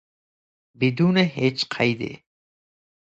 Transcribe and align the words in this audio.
بدون 0.79 1.17
هیچ 1.17 1.65
قیدی 1.71 2.23